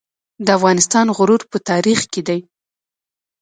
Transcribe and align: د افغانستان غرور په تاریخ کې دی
د 0.45 0.47
افغانستان 0.57 1.05
غرور 1.17 1.41
په 1.51 1.57
تاریخ 1.69 1.99
کې 2.11 2.21
دی 2.27 2.39